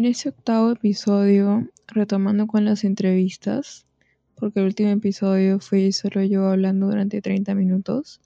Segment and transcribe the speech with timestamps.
[0.00, 3.86] en este octavo episodio, retomando con las entrevistas,
[4.34, 8.22] porque el último episodio fue solo yo hablando durante 30 minutos.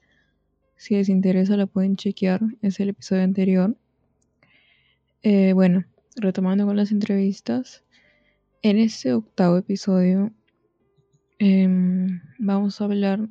[0.77, 3.77] Si les interesa, lo pueden chequear, es el episodio anterior.
[5.25, 5.85] Eh, bueno,
[6.15, 7.83] retomando con las entrevistas,
[8.63, 10.33] en este octavo episodio
[11.41, 13.29] em, vamos a hablar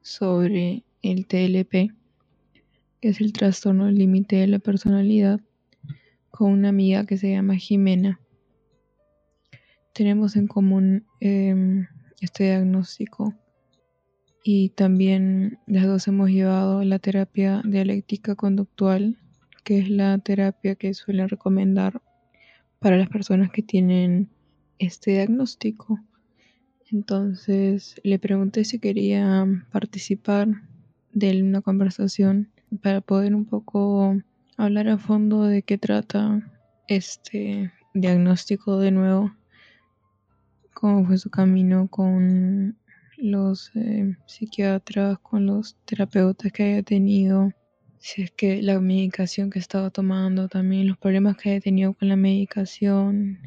[0.00, 1.90] sobre el TLP,
[3.00, 5.40] que es el trastorno límite de la personalidad
[6.30, 8.20] con una amiga que se llama Jimena.
[9.92, 11.86] Tenemos en común em,
[12.20, 13.34] este diagnóstico
[14.42, 19.18] y también las dos hemos llevado la terapia dialéctica conductual,
[19.64, 22.00] que es la terapia que suelen recomendar
[22.78, 24.30] para las personas que tienen
[24.78, 26.00] este diagnóstico.
[26.90, 30.48] Entonces le pregunté si quería participar
[31.12, 32.50] de una conversación
[32.82, 34.16] para poder un poco
[34.60, 36.42] hablar a fondo de qué trata
[36.86, 39.32] este diagnóstico de nuevo,
[40.74, 42.76] cómo fue su camino con
[43.16, 47.52] los eh, psiquiatras, con los terapeutas que haya tenido,
[48.00, 52.08] si es que la medicación que estaba tomando, también los problemas que haya tenido con
[52.08, 53.38] la medicación.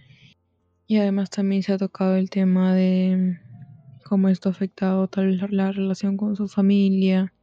[0.87, 3.39] Y además también se ha tocado el tema de
[4.03, 7.33] cómo esto ha afectado tal vez la relación con su familia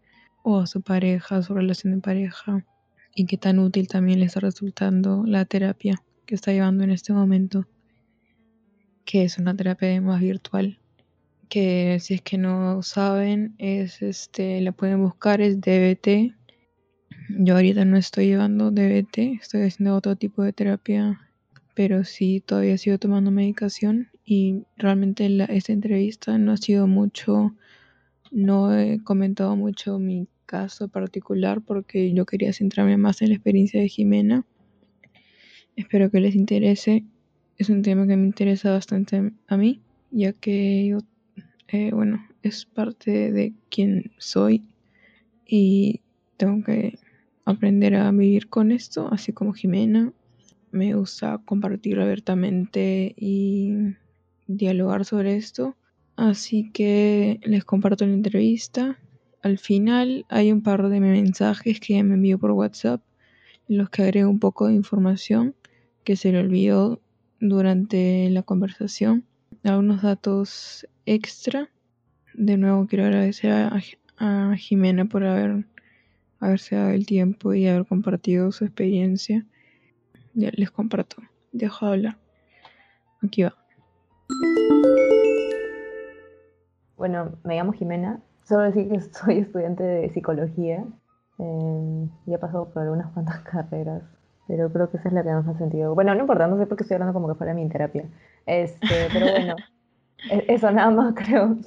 [0.42, 2.64] o a su pareja, su relación de pareja
[3.14, 7.12] y qué tan útil también le está resultando la terapia que está llevando en este
[7.12, 7.66] momento,
[9.04, 10.78] que es una terapia más virtual,
[11.48, 16.36] que si es que no saben, es este, la pueden buscar, es DBT.
[17.40, 21.20] Yo ahorita no estoy llevando DBT, estoy haciendo otro tipo de terapia,
[21.74, 27.56] pero sí todavía sigo tomando medicación y realmente la, esta entrevista no ha sido mucho,
[28.30, 33.80] no he comentado mucho mi caso particular porque yo quería centrarme más en la experiencia
[33.80, 34.44] de Jimena.
[35.76, 37.04] Espero que les interese.
[37.56, 40.98] Es un tema que me interesa bastante a mí, ya que yo,
[41.68, 44.64] eh, bueno, es parte de quien soy
[45.46, 46.00] y
[46.36, 46.98] tengo que
[47.44, 50.12] aprender a vivir con esto, así como Jimena.
[50.72, 53.94] Me gusta compartir abiertamente y
[54.48, 55.76] dialogar sobre esto.
[56.16, 58.98] Así que les comparto la entrevista
[59.42, 63.02] al final hay un par de mensajes que ella me envió por WhatsApp
[63.68, 65.54] en los que agrego un poco de información
[66.04, 67.00] que se le olvidó
[67.40, 69.24] durante la conversación.
[69.64, 71.70] Algunos datos extra.
[72.34, 75.64] De nuevo quiero agradecer a, Jimena por haber,
[76.40, 79.46] haberse dado el tiempo y haber compartido su experiencia.
[80.34, 81.16] Ya les comparto.
[81.52, 82.18] Dejo de hablar.
[83.22, 83.56] Aquí va.
[86.96, 88.20] Bueno, me llamo Jimena,
[88.50, 90.84] Solo decir que soy estudiante de psicología
[91.38, 94.02] eh, y he pasado por algunas cuantas carreras,
[94.48, 95.94] pero creo que esa es la que más me ha sentido.
[95.94, 98.06] Bueno, no importa, no sé por qué estoy hablando como que fuera mi terapia.
[98.46, 99.56] Este, pero bueno,
[100.30, 101.58] e-, eso nada más creo.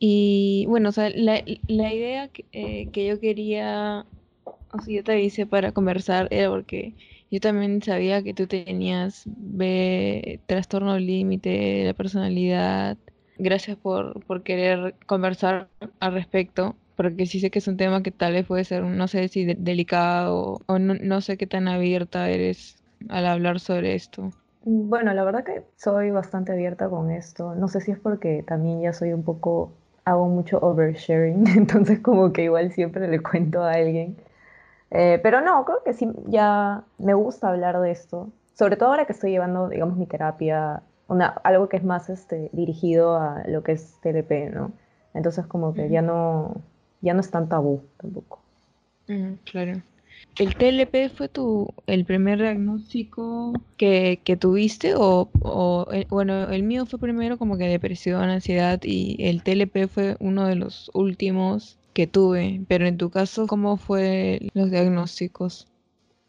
[0.00, 4.04] Y bueno, o sea, la, la idea que, eh, que, yo quería,
[4.44, 6.94] o sea, yo te avisé para conversar era porque
[7.30, 12.98] yo también sabía que tú tenías B, trastorno límite de la personalidad
[13.36, 15.68] Gracias por, por querer conversar
[16.00, 19.08] al respecto, porque sí sé que es un tema que tal vez puede ser, no
[19.08, 22.76] sé si delicado o no, no sé qué tan abierta eres
[23.08, 24.30] al hablar sobre esto.
[24.66, 27.54] Bueno, la verdad que soy bastante abierta con esto.
[27.54, 29.72] No sé si es porque también ya soy un poco,
[30.04, 34.16] hago mucho oversharing, entonces como que igual siempre le cuento a alguien.
[34.90, 38.30] Eh, pero no, creo que sí, ya me gusta hablar de esto.
[38.54, 43.16] Sobre todo ahora que estoy llevando, digamos, mi terapia algo que es más este, dirigido
[43.16, 44.72] a lo que es TLP, ¿no?
[45.12, 46.56] Entonces como que ya no,
[47.00, 48.40] ya no es tan tabú tampoco.
[49.44, 49.82] claro.
[50.38, 56.86] ¿El TLP fue tu, el primer diagnóstico que, que tuviste o, o bueno, el mío
[56.86, 62.08] fue primero como que depresión, ansiedad y el TLP fue uno de los últimos que
[62.08, 65.68] tuve, pero en tu caso, ¿cómo fue los diagnósticos?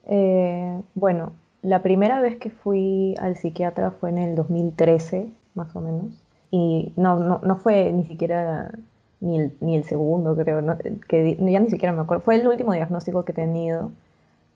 [0.08, 1.34] Eh, bueno,
[1.66, 6.24] la primera vez que fui al psiquiatra fue en el 2013, más o menos.
[6.52, 8.72] Y no, no, no fue ni siquiera
[9.20, 10.62] ni el, segundo, creo,
[11.08, 12.24] que ya ni siquiera me acuerdo.
[12.24, 13.92] Fue el último diagnóstico que he tenido,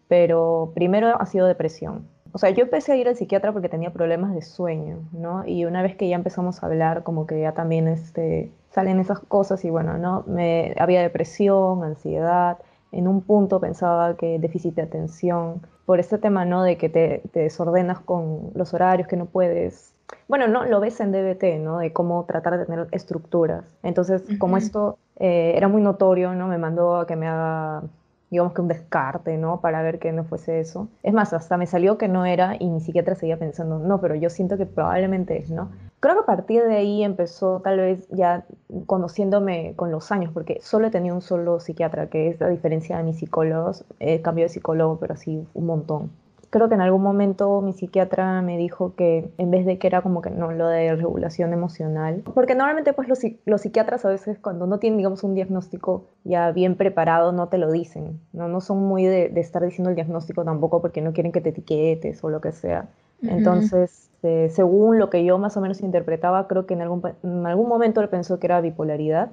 [0.08, 2.08] pero primero ha sido depresión.
[2.32, 5.48] O sea, yo empecé a ir al psiquiatra porque tenía problemas de sueño, ¿no?
[5.48, 9.20] Y una vez que ya empezamos a hablar, como que ya también este, salen esas
[9.20, 10.24] cosas y bueno, ¿no?
[10.28, 12.60] Me, había depresión, ansiedad,
[12.92, 16.62] en un punto pensaba que déficit de atención, por este tema, ¿no?
[16.62, 19.96] De que te, desordenas con los horarios, que no puedes...
[20.28, 21.80] Bueno, no, lo ves en DBT, ¿no?
[21.80, 23.64] De cómo tratar de tener estructuras.
[23.82, 26.48] Entonces, como esto eh, era muy notorio, ¿no?
[26.48, 27.84] Me mandó a que me haga
[28.30, 29.62] digamos que un descarte, ¿no?
[29.62, 30.88] Para ver que no fuese eso.
[31.04, 34.16] Es más, hasta me salió que no era y mi psiquiatra seguía pensando, no, pero
[34.16, 35.70] yo siento que probablemente es, ¿no?
[36.00, 38.46] Creo que a partir de ahí empezó tal vez ya
[38.86, 42.98] conociéndome con los años, porque solo he tenido un solo psiquiatra, que es la diferencia
[42.98, 43.84] de mis psicólogos.
[44.00, 46.12] He cambiado de psicólogo, pero sí un montón
[46.50, 50.02] creo que en algún momento mi psiquiatra me dijo que en vez de que era
[50.02, 54.40] como que no lo de regulación emocional, porque normalmente pues los, los psiquiatras a veces
[54.40, 58.62] cuando no tienen digamos un diagnóstico ya bien preparado no te lo dicen, no, no
[58.62, 62.30] son muy de, estar diciendo el diagnóstico tampoco porque no quieren que te etiquetes o
[62.30, 62.88] lo que sea.
[63.22, 67.46] Entonces, eh, según lo que yo más o menos interpretaba, creo que en algún, en
[67.46, 69.32] algún momento él pensó que era bipolaridad,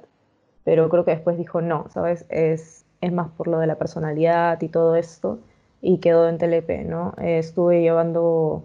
[0.64, 2.26] pero creo que después dijo no, ¿sabes?
[2.28, 5.38] Es, es más por lo de la personalidad y todo esto
[5.80, 7.14] y quedó en TLP, ¿no?
[7.18, 8.64] estuve llevando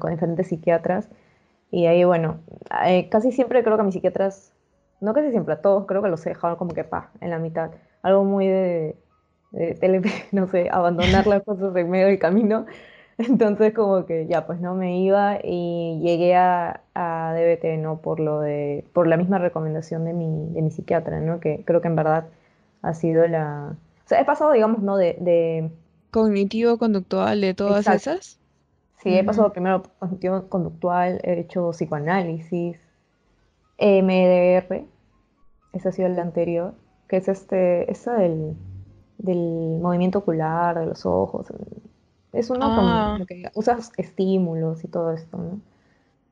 [0.00, 1.08] con diferentes psiquiatras
[1.74, 2.38] y ahí, bueno,
[2.86, 4.52] eh, casi siempre creo que a mis psiquiatras,
[5.00, 7.40] no casi siempre, a todos creo que los he dejado como que pa, en la
[7.40, 7.72] mitad.
[8.02, 8.96] Algo muy de,
[9.50, 12.66] de TLP, no sé, abandonar las cosas en medio del camino.
[13.18, 17.98] Entonces como que ya, pues no me iba y llegué a, a, DBT, ¿no?
[17.98, 21.40] Por lo de, por la misma recomendación de mi, de mi psiquiatra, ¿no?
[21.40, 22.26] Que creo que en verdad
[22.82, 23.74] ha sido la,
[24.04, 24.96] o sea, he pasado, digamos, ¿no?
[24.96, 25.70] De...
[26.10, 28.38] Cognitivo-conductual de todas esas.
[29.02, 32.78] Sí, he pasado primero cognitivo-conductual, he hecho psicoanálisis,
[33.78, 34.84] MDR,
[35.72, 36.74] ese ha sido el anterior,
[37.08, 38.54] que es este, esa del,
[39.18, 41.48] del movimiento ocular, de los ojos.
[42.32, 43.18] Es uno ah.
[43.26, 45.60] que usas estímulos y todo esto, ¿no?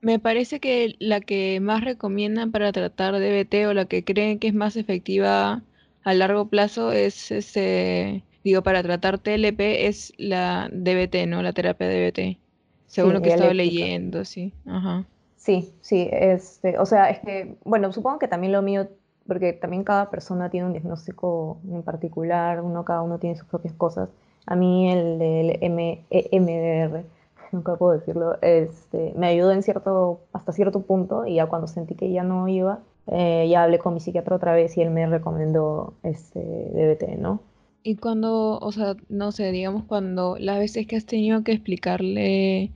[0.01, 4.49] Me parece que la que más recomiendan para tratar DBT o la que creen que
[4.49, 5.63] es más efectiva
[6.05, 11.43] a largo plazo es ese, digo, para tratar TLP es la DBT, ¿no?
[11.43, 12.39] La terapia DBT.
[12.87, 14.53] Según lo que estaba leyendo, sí.
[14.67, 15.05] Ajá.
[15.37, 18.89] Sí, sí, este, o sea, es que, bueno, supongo que también lo mío,
[19.27, 23.75] porque también cada persona tiene un diagnóstico en particular, uno cada uno tiene sus propias
[23.75, 24.09] cosas.
[24.47, 27.05] A mí el del MDR,
[27.53, 31.95] nunca puedo decirlo, este, me ayudó en cierto, hasta cierto punto y ya cuando sentí
[31.95, 35.07] que ya no iba, eh, ya hablé con mi psiquiatra otra vez y él me
[35.07, 37.41] recomendó este DBT, ¿no?
[37.83, 42.71] Y cuando, o sea, no sé, digamos cuando las veces que has tenido que explicarle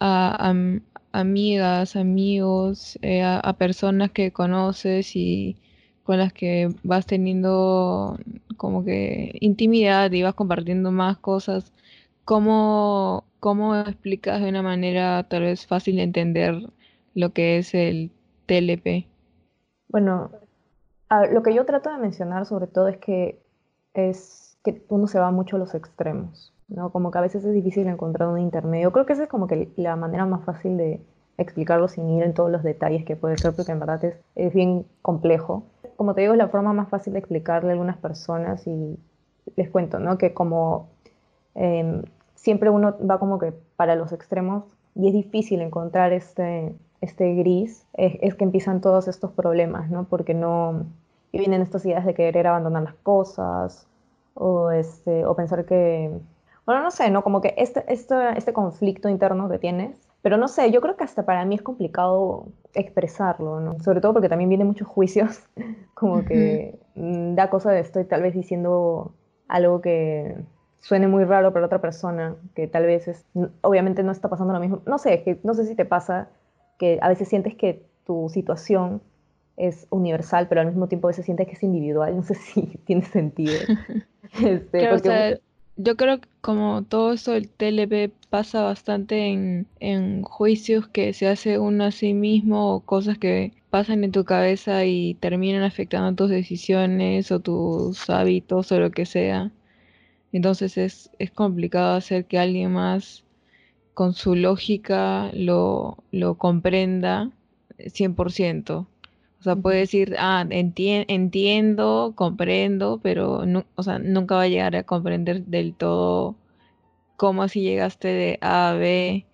[0.00, 0.54] a,
[1.12, 5.56] amigas, amigos, eh, a, personas que conoces y
[6.04, 8.18] con las que vas teniendo
[8.56, 11.72] como que intimidad y vas compartiendo más cosas,
[12.24, 16.68] ¿cómo, cómo explicas de una manera tal vez fácil de entender
[17.14, 18.10] lo que es el
[18.46, 19.11] TLP?
[19.92, 20.30] Bueno,
[21.30, 23.40] lo que yo trato de mencionar sobre todo es que
[23.94, 26.90] es que uno se va mucho a los extremos, ¿no?
[26.90, 28.90] Como que a veces es difícil encontrar un intermedio.
[28.90, 31.00] Creo que esa es como que la manera más fácil de
[31.36, 34.54] explicarlo sin ir en todos los detalles que puede ser, porque en verdad es, es
[34.54, 35.64] bien complejo.
[35.96, 38.98] Como te digo, es la forma más fácil de explicarle a algunas personas y
[39.56, 40.16] les cuento, ¿no?
[40.16, 40.88] Que como
[41.54, 42.02] em,
[42.34, 47.84] siempre uno va como que para los extremos y es difícil encontrar este, este gris,
[47.92, 50.04] es, que empiezan todos estos problemas, ¿no?
[50.04, 50.86] Porque no,
[51.32, 53.86] y vienen estas ideas de querer abandonar las cosas,
[54.34, 56.10] o, este, o pensar que,
[56.64, 57.22] bueno, no sé, ¿no?
[57.22, 61.04] Como que este, este, este conflicto interno que tienes, pero no sé, yo creo que
[61.04, 63.80] hasta para mí es complicado expresarlo, ¿no?
[63.80, 65.42] Sobre todo porque también vienen muchos juicios,
[65.94, 69.12] como que mm, da cosa de estoy tal vez diciendo
[69.48, 70.36] algo que
[70.80, 73.26] suene muy raro para otra persona, que tal vez es,
[73.60, 74.82] obviamente no está pasando lo mismo.
[74.86, 76.28] No sé, que, no sé si te pasa
[76.82, 79.00] que a veces sientes que tu situación
[79.56, 82.12] es universal, pero al mismo tiempo a veces sientes que es individual.
[82.16, 83.54] No sé si tiene sentido.
[84.42, 85.40] Este,
[85.76, 91.28] yo creo que como todo eso el TLP pasa bastante en, en, juicios que se
[91.28, 96.14] hace uno a sí mismo o cosas que pasan en tu cabeza y terminan afectando
[96.14, 99.50] tus decisiones o tus hábitos o lo que sea.
[100.32, 103.24] Entonces es, es complicado hacer que alguien más
[103.94, 107.30] con su lógica lo, lo comprenda
[107.78, 108.86] 100%.
[109.40, 114.76] O sea, puede decir, ah, entiendo, comprendo, pero no, o sea, nunca va a llegar
[114.76, 116.36] a comprender del todo
[117.16, 119.26] cómo así llegaste de A a B,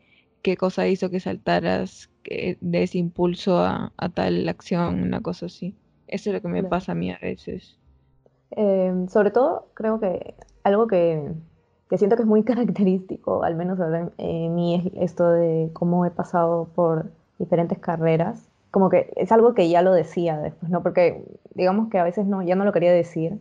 [0.43, 5.75] qué cosa hizo que saltaras de ese impulso a, tal acción, una cosa así.
[6.07, 7.79] Eso es lo que me pasa a mí a veces.
[8.51, 10.35] Em, sobre todo, creo que
[10.65, 11.33] algo que
[11.89, 13.79] que siento que es muy característico, al menos
[14.19, 18.49] en mí, es esto de cómo he pasado por diferentes carreras.
[18.71, 20.83] Como que es algo que ya lo decía después, ¿no?
[20.83, 23.39] Porque digamos que a veces no, ya no lo quería decir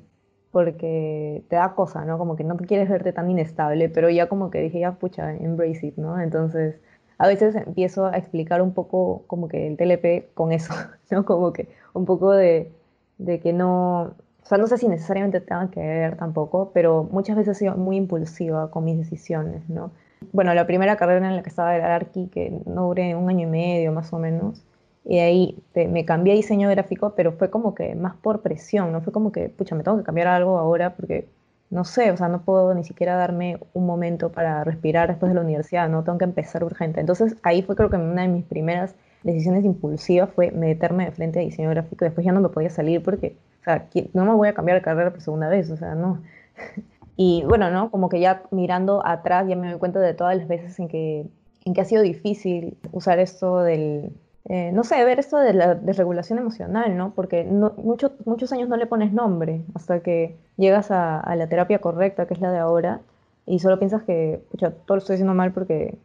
[0.52, 2.18] porque te da cosa, ¿no?
[2.18, 5.34] Como que no te quieres verte tan inestable, pero ya como que dije, ya pucha,
[5.34, 6.20] embrace it, ¿no?
[6.20, 6.80] Entonces,
[7.18, 10.74] a veces empiezo a explicar un poco como que el TLP con eso,
[11.12, 11.26] ¿no?
[11.26, 12.72] Como que un poco de,
[13.18, 14.16] de que no,
[14.48, 17.76] o sea, no sé si necesariamente tenga que ver tampoco, pero muchas veces he sido
[17.76, 19.92] muy impulsiva con mis decisiones, ¿no?
[20.32, 23.46] Bueno, la primera carrera en la que estaba era Arqui, que no duré un año
[23.46, 24.64] y medio más o menos,
[25.04, 28.94] y de ahí me cambié a diseño gráfico, pero fue como que más por presión,
[28.94, 29.02] ¿no?
[29.02, 31.28] Fue como que, pucha, me tengo que cambiar algo ahora porque,
[31.70, 35.36] no sé, o sea, no puedo ni siquiera darme un momento para respirar después de
[35.36, 36.06] la universidad, ¿no?
[36.06, 37.02] Tengo que empezar urgente.
[37.02, 38.96] Entonces ahí fue creo que una de mis primeras
[39.28, 43.04] decisiones impulsivas fue meterme de frente a diseño gráfico, después ya no me podía salir
[43.04, 45.96] porque, o sea, no me voy a cambiar de carrera por segunda vez, o sea,
[45.96, 46.22] no.
[47.20, 47.90] Y bueno, ¿no?
[47.90, 51.26] Como que ya mirando atrás ya me doy cuenta de todas las veces en que,
[51.66, 54.12] en que ha sido difícil usar esto del,
[54.50, 57.14] eh, no sé, ver esto de la desregulación emocional, ¿no?
[57.14, 62.28] Porque no, muchos años no le pones nombre hasta que llegas a, la terapia correcta,
[62.28, 63.02] que es la de ahora,
[63.46, 65.98] y solo piensas que, pucha, todo lo estoy haciendo mal porque,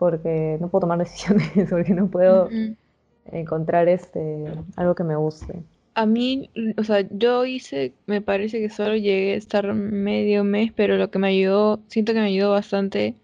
[0.00, 2.48] porque no puedo tomar decisiones, porque no puedo
[3.26, 5.62] encontrar este, algo que me guste.
[5.94, 10.72] A mí, o sea, yo hice, me parece que solo llegué a estar medio mes,
[10.74, 13.14] pero lo que me ayudó, siento que me ayudó bastante,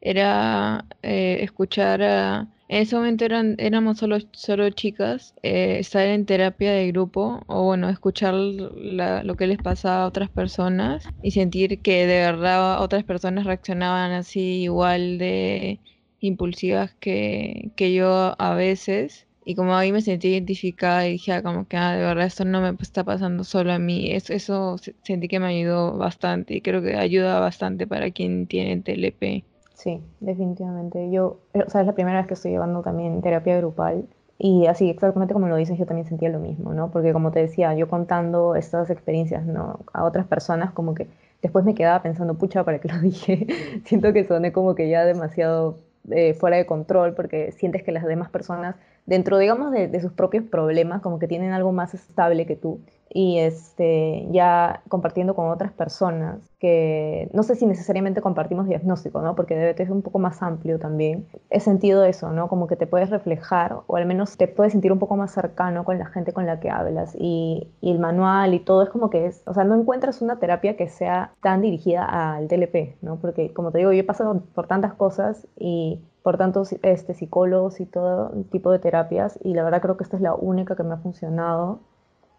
[0.00, 6.24] era eh, escuchar a en ese momento eran, éramos solo, solo chicas, eh, estar en
[6.24, 11.82] terapia de grupo o bueno, escuchar lo que les pasaba a otras personas y sentir
[11.82, 15.80] que de verdad otras personas reaccionaban así igual de
[16.26, 19.26] impulsivas que, que yo a veces.
[19.44, 22.44] Y como ahí me sentí identificada y dije, ah, como que ah, de verdad esto
[22.44, 24.12] no me está pasando solo a mí.
[24.12, 28.80] Eso, eso sentí que me ayudó bastante y creo que ayuda bastante para quien tiene
[28.82, 29.44] TLP.
[29.74, 31.10] Sí, definitivamente.
[31.10, 34.06] Yo, o sea, es la primera vez que estoy llevando también terapia grupal
[34.38, 36.90] y así exactamente como lo dices, yo también sentía lo mismo, ¿no?
[36.90, 39.80] Porque como te decía, yo contando estas experiencias, ¿no?
[39.92, 41.08] A otras personas como que
[41.42, 43.46] después me quedaba pensando, pucha, ¿para qué lo dije?
[43.84, 45.78] Siento que soné como que ya demasiado
[46.10, 50.12] eh, fuera de control porque sientes que las demás personas, dentro, digamos, de, de sus
[50.12, 52.80] propios problemas, como que tienen algo más estable que tú
[53.14, 59.34] y este, ya compartiendo con otras personas que no sé si necesariamente compartimos diagnóstico, ¿no?
[59.34, 61.26] porque DBT es un poco más amplio también.
[61.50, 62.48] He sentido eso, ¿no?
[62.48, 65.84] como que te puedes reflejar o al menos te puedes sentir un poco más cercano
[65.84, 69.10] con la gente con la que hablas y, y el manual y todo es como
[69.10, 73.16] que es, o sea, no encuentras una terapia que sea tan dirigida al TLP, ¿no?
[73.16, 77.80] porque como te digo, yo he pasado por tantas cosas y por tantos este, psicólogos
[77.80, 80.84] y todo tipo de terapias y la verdad creo que esta es la única que
[80.84, 81.80] me ha funcionado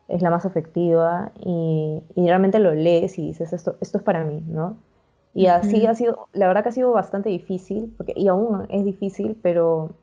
[0.07, 4.43] es la más efectiva y, realmente lo lees y dices, esto, esto es para mí,
[4.47, 4.77] ¿no?
[5.33, 8.85] Y así ha sido, la verdad que ha sido bastante difícil, porque, y aún es
[8.85, 9.95] difícil, pero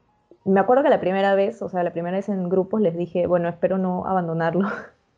[0.45, 3.27] me acuerdo que la primera vez, o sea, la primera vez en grupos les dije,
[3.29, 4.69] bueno, espero no abandonarlo,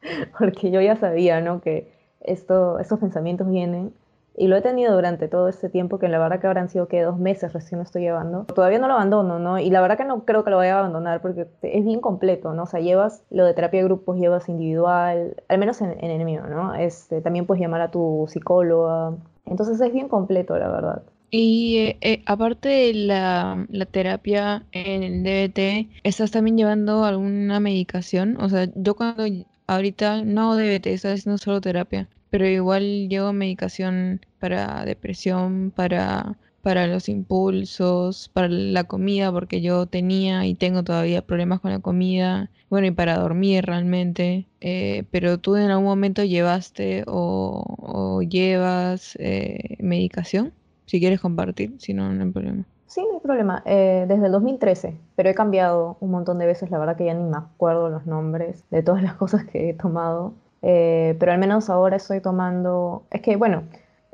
[0.39, 1.63] porque yo ya sabía, ¿no?
[1.63, 3.95] Que esto, estos pensamientos vienen
[4.37, 7.03] y lo he tenido durante todo este tiempo, que la verdad que habrán sido que
[7.03, 8.45] dos meses recién lo estoy llevando.
[8.45, 9.59] Todavía no lo abandono, ¿no?
[9.59, 12.55] Y la verdad que no creo que lo vaya a abandonar porque es bien completo,
[12.55, 12.63] ¿no?
[12.63, 16.25] O sea, llevas lo de terapia de grupos, llevas individual, al menos en, en el
[16.25, 16.75] mío, ¿no?
[16.75, 19.15] Este, también puedes llamar a tu psicóloga.
[19.45, 21.03] Entonces es bien completo, la verdad.
[21.31, 27.59] Y eh, eh, aparte de la, la, terapia en el DBT, ¿estás también llevando alguna
[27.59, 28.37] medicación?
[28.39, 29.25] O sea, yo cuando
[29.67, 36.87] ahorita no DBT, estoy haciendo solo terapia pero igual llevo medicación para depresión, para, para
[36.87, 42.49] los impulsos, para la comida, porque yo tenía y tengo todavía problemas con la comida,
[42.71, 44.47] bueno, y para dormir realmente.
[44.63, 50.55] Eh, pero tú en algún momento llevaste o, llevas eh, medicación,
[50.87, 52.65] si quieres compartir, si no, no hay problema.
[52.87, 53.63] Sí, no hay problema.
[53.67, 57.13] Eh, desde el 2013, pero he cambiado un montón de veces, la verdad que ya
[57.13, 60.33] ni me acuerdo los nombres de todas las cosas que he tomado.
[60.63, 63.65] Eh, pero al menos ahora estoy tomando, es que bueno,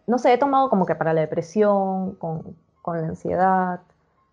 [0.07, 3.81] no sé, he tomado como que para la depresión, con, con la ansiedad,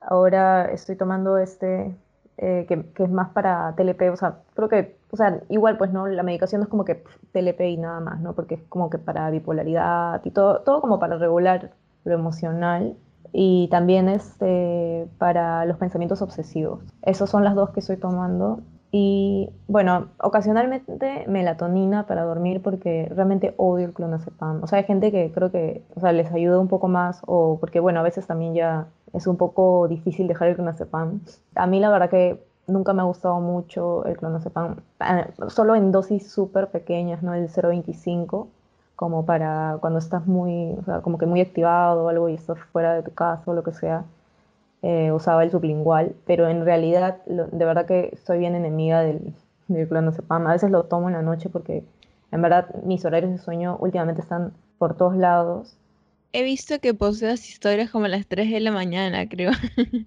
[0.01, 1.93] ahora estoy tomando este,
[2.37, 5.91] eh, que, que, es más para TLP, o sea, creo que, o sea, igual pues
[5.91, 7.03] no, la medicación no es como que
[7.33, 8.33] TLP y nada más, ¿no?
[8.33, 11.71] Porque es como que para bipolaridad y todo, todo como para regular
[12.05, 12.95] lo emocional
[13.33, 16.79] y también este, para los pensamientos obsesivos.
[17.01, 18.61] Esas son las dos que estoy tomando
[18.97, 24.63] y bueno, ocasionalmente melatonina para dormir porque realmente odio el clonazepam.
[24.63, 27.57] O sea, hay gente que creo que o sea, les ayuda un poco más o
[27.59, 31.19] porque bueno, a veces también ya es un poco difícil dejar el clonazepam.
[31.55, 35.91] A mí la verdad que nunca me ha gustado mucho el clonazepam, ah, solo en
[35.91, 37.33] dosis súper pequeñas, ¿no?
[37.33, 38.47] El 0.25
[38.95, 42.59] como para cuando estás muy, o sea, como que muy activado o algo y estás
[42.71, 44.05] fuera de tu casa o lo que sea
[44.85, 49.33] eh, usaba el sublingual, pero en realidad de verdad que soy bien enemiga del,
[49.67, 50.45] del clonazepam.
[50.45, 51.83] A veces lo tomo en la noche porque
[52.31, 55.75] en verdad mis horarios de sueño últimamente están por todos lados.
[56.33, 59.51] He visto que poseas historias como a las 3 de la mañana, creo.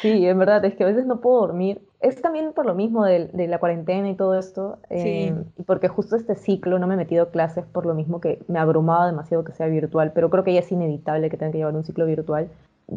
[0.00, 1.80] Sí, en verdad, es que a veces no puedo dormir.
[2.00, 5.88] Es también por lo mismo de, de la cuarentena y todo esto, eh, y porque
[5.88, 9.06] justo este ciclo no me he metido a clases por lo mismo que me abrumaba
[9.06, 11.84] demasiado que sea virtual, pero creo que ya es inevitable que tenga que llevar un
[11.84, 12.48] ciclo virtual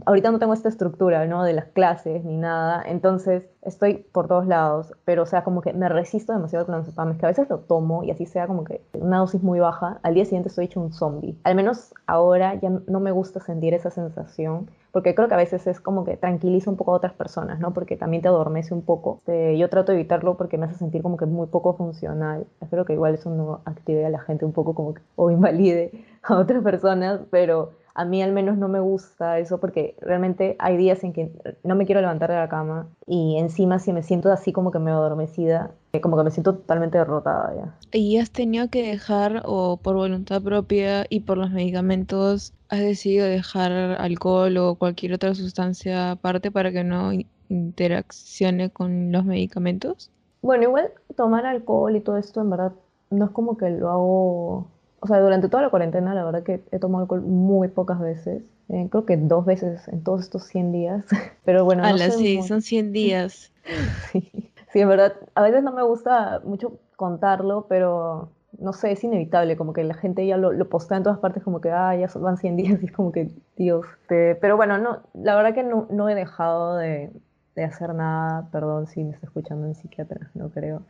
[0.06, 1.44] ahorita no tengo esta estructura, ¿no?
[1.44, 5.74] De las clases ni nada, entonces estoy por todos lados, pero o sea, como que
[5.74, 8.82] me resisto demasiado con los que a veces lo tomo y así sea como que
[8.94, 11.38] una dosis muy baja, al día siguiente estoy hecho un zombie.
[11.44, 15.68] Al menos ahora ya no me gusta sentir esa sensación, porque creo que a veces
[15.68, 17.74] es como que tranquiliza un poco a otras personas, ¿no?
[17.74, 19.22] Porque también te adormece un poco.
[19.28, 22.48] Eh, yo trato de evitarlo porque me hace sentir como que muy poco funcional.
[22.62, 25.92] Espero que igual eso no active a la gente un poco como que, o invalide
[26.24, 30.78] a otras personas, pero a mí al menos no me gusta eso porque realmente hay
[30.78, 31.32] días en que
[31.64, 34.78] no me quiero levantar de la cama y encima si me siento así como que
[34.78, 37.76] me adormecida, eh, como que me siento totalmente derrotada ya.
[37.92, 43.26] ¿Y has tenido que dejar o por voluntad propia y por los medicamentos has decidido
[43.26, 47.10] dejar alcohol o cualquier otra sustancia aparte para que no
[47.50, 50.12] interaccione con los medicamentos?
[50.44, 52.74] Bueno, igual tomar alcohol y todo esto en verdad
[53.10, 54.68] no es como que lo hago
[55.00, 58.44] o sea, durante toda la cuarentena, la verdad que he tomado alcohol muy pocas veces.
[58.70, 61.06] Eh, creo que dos veces en todos estos 100 días.
[61.46, 63.52] Pero bueno, no sí, son 100 días.
[64.12, 69.04] sí, sí, en verdad, a veces no me gusta mucho contarlo, pero no sé, es
[69.04, 71.96] inevitable, como que la gente ya lo, lo postea en todas partes, como que, ah,
[71.96, 73.86] ya van 100 días, y es como que, Dios.
[74.08, 77.12] pero bueno, no, la verdad que no, no he dejado de,
[77.56, 80.82] de hacer nada, perdón si me está escuchando un psiquiatra, no creo.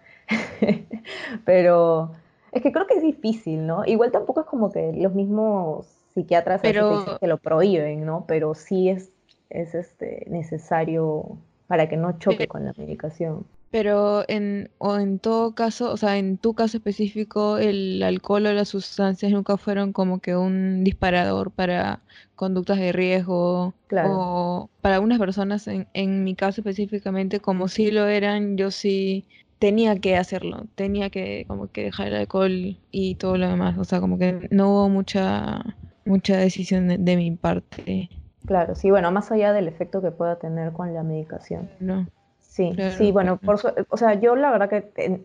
[1.46, 2.12] pero
[2.52, 3.86] es que creo que es difícil, ¿no?
[3.86, 7.18] Igual tampoco es como que los mismos psiquiatras pero...
[7.20, 8.26] que lo prohíben, ¿no?
[8.28, 9.12] Pero sí es,
[9.50, 11.38] es este, necesario
[11.68, 13.46] para que no choque con la medicación.
[13.70, 18.54] Pero en, o en todo caso, o sea, en tu caso específico, el alcohol o
[18.54, 22.00] las sustancias nunca fueron como que un disparador para
[22.36, 23.74] conductas de riesgo.
[23.88, 24.10] Claro.
[24.14, 29.26] O para unas personas, en, en mi caso específicamente, como sí lo eran, yo sí
[29.60, 33.84] tenía que hacerlo, tenía que como que dejar el alcohol y todo lo demás, o
[33.84, 35.64] sea, como que no hubo mucha
[36.06, 38.10] mucha decisión de, mi parte.
[38.46, 41.70] Claro, sí, bueno, más allá del efecto que pueda tener con la medicación.
[41.80, 42.08] No.
[42.40, 45.22] Sí, sí, bueno, por o sea, yo la verdad que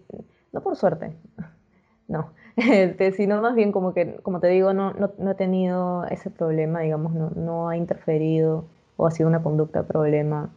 [0.52, 1.12] no por suerte.
[2.08, 6.28] No, este, sino más bien como que, como te digo, no, no, he tenido ese
[6.30, 8.66] problema, digamos, no, no ha interferido
[8.98, 10.50] o ha sido una conducta problema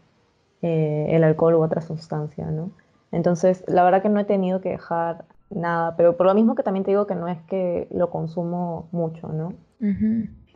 [0.62, 2.72] eh, el alcohol u otra sustancia, ¿no?
[3.16, 6.64] Entonces, la verdad que no he tenido que dejar nada, pero por lo mismo que
[6.64, 9.54] también te digo que no es que lo consumo mucho, ¿no?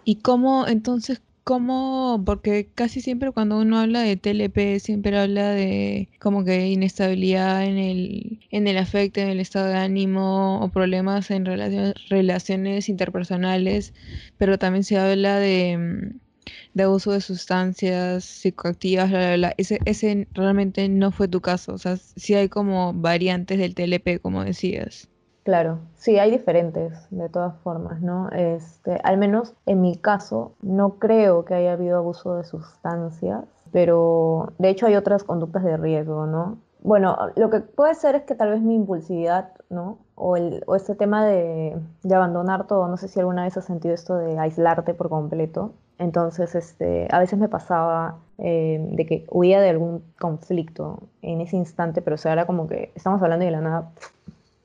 [0.03, 6.09] ¿Y cómo, entonces, cómo, porque casi siempre cuando uno habla de TLP, siempre habla de
[6.19, 11.31] como que inestabilidad en el, en el afecto, en el estado de ánimo o problemas
[11.31, 13.93] en relaciones interpersonales,
[14.37, 16.28] pero también se habla de mm,
[16.73, 19.11] de uso de sustancias psicoactivas,
[19.57, 21.73] Ese, ese realmente no fue tu caso.
[21.73, 25.09] O sea, sí hay como variantes del TLP, como decías.
[25.43, 28.29] Claro, sí, hay diferentes, de todas formas, ¿no?
[28.29, 34.53] Este, al menos en mi caso, no creo que haya habido abuso de sustancias, pero
[34.59, 36.59] de hecho hay otras conductas de riesgo, ¿no?
[36.81, 39.97] Bueno, lo que puede ser es que tal vez mi impulsividad, ¿no?
[40.21, 40.35] O,
[40.75, 44.37] este tema de, de abandonar todo, no sé si alguna vez has sentido esto de
[44.37, 50.01] aislarte por completo, entonces, este, a veces me pasaba eh, de que huía de algún
[50.17, 53.91] conflicto en ese instante, pero o sea, como que estamos hablando y de la nada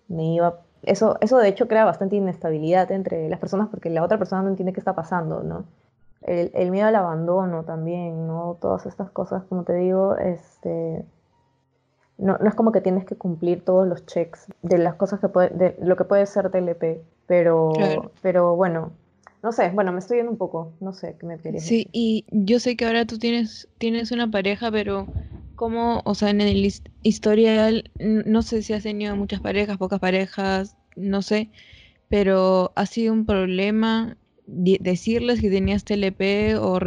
[0.08, 0.60] me iba.
[0.84, 4.48] Eso, eso de hecho crea bastante inestabilidad entre las personas porque la otra persona no
[4.50, 5.64] entiende qué está pasando, ¿no?
[6.22, 8.56] El, el miedo al abandono también, ¿no?
[8.60, 11.04] Todas estas cosas, como te digo, este,
[12.18, 15.28] no, no, es como que tienes que cumplir todos los checks de las cosas que
[15.28, 18.92] puede, de lo que puede ser TLP, pero, pero bueno,
[19.42, 22.24] no sé, bueno, me estoy yendo un poco, no sé qué me querías Sí, y
[22.30, 25.06] yo sé que ahora tú tienes, tienes una pareja, pero
[25.56, 26.72] como, o sea, en el
[27.02, 31.50] historial, no sé si has tenido muchas parejas, pocas parejas, no sé,
[32.08, 36.78] pero ha sido un problema decirles que tenías TLP o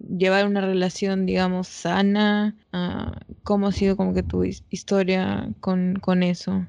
[0.00, 2.56] llevar una relación, digamos, sana.
[2.72, 6.66] Ah, ¿Cómo ha sido como que tu historia con, con eso?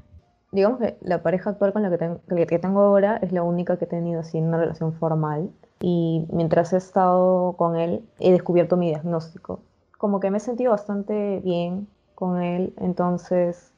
[0.52, 3.78] digamos que la pareja actual con la que, tengo, que tengo ahora es la única
[3.78, 5.52] que he tenido así una relación formal.
[5.82, 9.62] Y mientras he estado con él, he descubierto mi diagnóstico.
[9.98, 13.74] Como que me he sentido bastante bien con él, entonces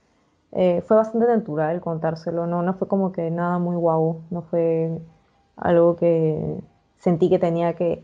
[0.52, 2.64] eh, fue bastante natural contárselo, ¿no?
[2.64, 5.00] no fue como que nada muy guau, no fue
[5.58, 6.60] algo que
[6.98, 8.04] sentí que tenía que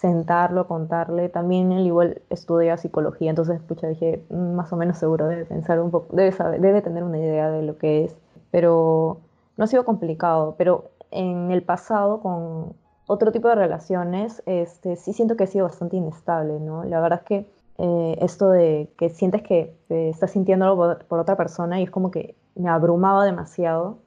[0.00, 1.28] sentarlo, contarle.
[1.28, 5.80] También él igual estudia psicología, entonces pucha, dije, mm, más o menos seguro debe pensar
[5.80, 8.16] un poco, debe saber, debe tener una idea de lo que es,
[8.50, 9.20] pero
[9.56, 12.74] no ha sido complicado, pero en el pasado con
[13.06, 16.84] otro tipo de relaciones, este, sí siento que ha sido bastante inestable, ¿no?
[16.84, 17.46] La verdad es que
[17.78, 22.10] eh, esto de que sientes que estás sintiendo algo por, otra persona y es como
[22.10, 23.98] que me abrumaba demasiado.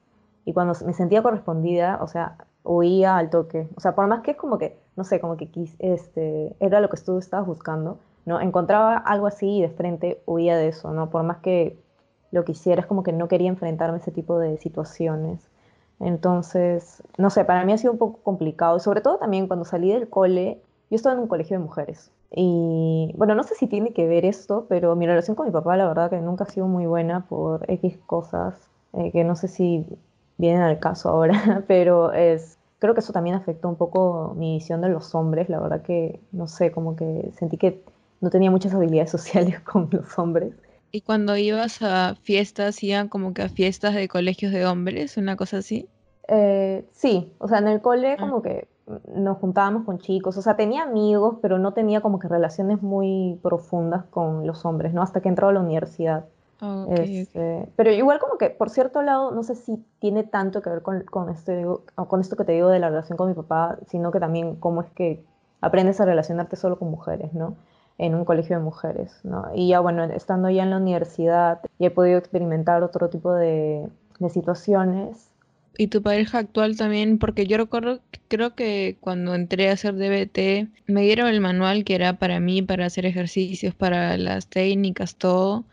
[0.46, 3.68] Y cuando me sentía correspondida, o sea, huía al toque.
[3.76, 5.50] O sea, por más que es como que, no sé, como que
[5.80, 8.42] este, era lo que tú estabas buscando, ¿no?
[8.42, 11.10] Encontraba algo así y de frente huía de eso, ¿no?
[11.10, 11.78] Por más que
[12.32, 15.50] lo que hiciera es como que no quería enfrentarme a ese tipo de situaciones.
[16.00, 18.80] Entonces, no sé, para mí ha sido un poco complicado.
[18.80, 22.12] Sobre todo también cuando salí del cole, yo estaba en un colegio de mujeres.
[22.32, 25.76] Y bueno, no sé si tiene que ver esto, pero mi relación con mi papá,
[25.78, 28.56] la verdad que nunca ha sido muy buena por X cosas,
[28.94, 29.86] eh, que no sé si
[30.38, 34.82] vienen al caso ahora, pero es, creo que eso también afectó un poco mi visión
[34.82, 35.50] de los hombres.
[35.50, 37.84] La verdad que, no sé, como que sentí que
[38.22, 40.54] no tenía muchas habilidades sociales con los hombres.
[40.92, 45.36] ¿Y cuando ibas a fiestas, iban como que a fiestas de colegios de hombres, una
[45.36, 45.88] cosa así?
[46.28, 48.18] Eh, sí, o sea, en el cole ah.
[48.18, 48.68] como que
[49.14, 53.40] nos juntábamos con chicos, o sea, tenía amigos, pero no tenía como que relaciones muy
[53.44, 55.04] profundas con los hombres, ¿no?
[55.04, 56.26] Hasta que entró a la universidad.
[56.92, 60.82] Este, pero igual como que, por cierto lado, no sé si tiene tanto que ver
[60.82, 64.12] con, con, esto, con esto que te digo de la relación con mi papá, sino
[64.12, 65.24] que también cómo es que
[65.62, 67.56] aprendes a relacionarte solo con mujeres, ¿no?
[67.98, 69.46] En un colegio de mujeres, ¿no?
[69.56, 73.88] Y ya bueno, estando ya en la universidad, ya he podido experimentar otro tipo de,
[74.20, 75.30] de situaciones
[75.78, 80.68] y tu pareja actual también, porque yo recuerdo, creo que cuando entré a hacer DBT,
[80.88, 85.64] me dieron el manual que era para mí, para hacer ejercicios, para las técnicas, todo,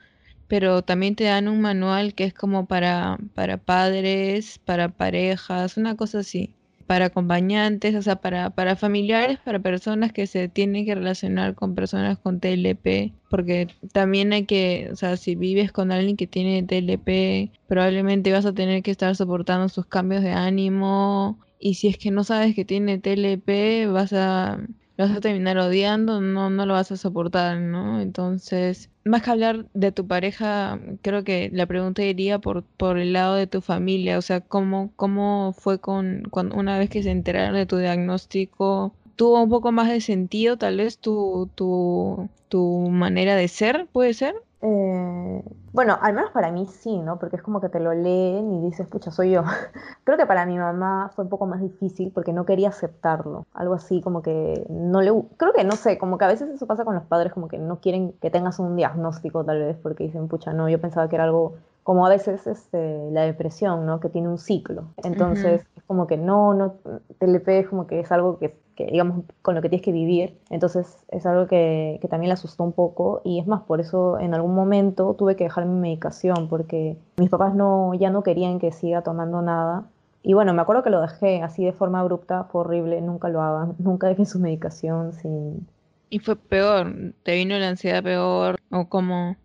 [0.49, 5.97] pero también te dan un manual que es como para, para padres, para parejas, una
[5.97, 6.57] cosa así
[6.87, 11.75] para acompañantes, o sea, para, para familiares, para personas que se tienen que relacionar con
[11.75, 16.63] personas con TLP, porque también hay que, o sea, si vives con alguien que tiene
[16.63, 21.99] TLP, probablemente vas a tener que estar soportando sus cambios de ánimo, y si es
[21.99, 24.61] que no sabes que tiene TLP, vas a
[24.97, 28.01] lo vas a terminar odiando, no, no lo vas a soportar, ¿no?
[28.01, 33.13] Entonces, más que hablar de tu pareja, creo que la pregunta iría por, por el
[33.13, 37.11] lado de tu familia, o sea, ¿cómo, cómo fue con, cuando, una vez que se
[37.11, 38.95] enteraron de tu diagnóstico?
[39.17, 44.15] ¿Tuvo un poco más de sentido tal vez tu, tu, tu manera de ser, puede
[44.15, 44.35] ser?
[44.69, 47.19] Eh, bueno, al menos para mí sí, ¿no?
[47.21, 49.45] Porque es como que te lo leen y dices, pucha, soy yo.
[50.05, 53.47] Creo que para mi mamá fue un poco más difícil porque no quería aceptarlo.
[53.53, 55.13] Algo así como que no le...
[55.37, 57.59] Creo que, no sé, como que a veces eso pasa con los padres, como que
[57.59, 61.15] no quieren que tengas un diagnóstico tal vez porque dicen, pucha, no, yo pensaba que
[61.17, 64.01] era algo como a veces este, la depresión, ¿no?
[64.01, 64.89] Que tiene un ciclo.
[65.05, 66.75] Entonces, es como que no, no,
[67.21, 70.37] TLP es como que es algo que, que, digamos, con lo que tienes que vivir.
[70.51, 73.21] Entonces, es algo que, que, también le asustó un poco.
[73.23, 77.31] Y es más, por eso en algún momento tuve que dejar mi medicación, porque mis
[77.31, 79.85] papás no, ya no querían que siga tomando nada.
[80.25, 83.43] Y bueno, me acuerdo que lo dejé así de forma abrupta, fue horrible, nunca lo
[83.43, 85.69] hagan, nunca dejen su medicación sin...
[86.11, 87.15] ¿Y fue peor?
[87.23, 88.57] ¿Te vino la ansiedad peor?
[88.73, 89.37] ¿O cómo?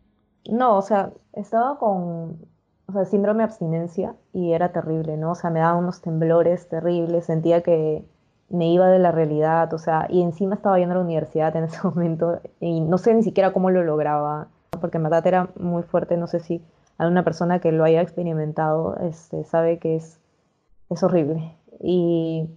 [0.50, 2.38] No, o sea, estaba con,
[2.88, 5.32] o sea, síndrome de abstinencia y era terrible, ¿no?
[5.32, 8.06] O sea, me daban unos temblores terribles, sentía que
[8.50, 11.66] me iba de la realidad, o sea, y encima estaba yendo a la universidad en
[11.66, 14.48] ese momento y no sé ni siquiera cómo lo lograba,
[14.80, 16.62] porque en verdad era muy fuerte, no sé si
[16.98, 20.20] alguna persona que lo haya experimentado este, sabe que es,
[20.90, 21.56] es horrible.
[21.80, 22.50] Y,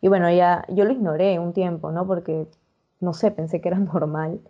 [0.00, 2.06] y bueno, ya yo lo ignoré un tiempo, ¿no?
[2.06, 2.46] Porque,
[3.00, 4.40] no sé, pensé que era normal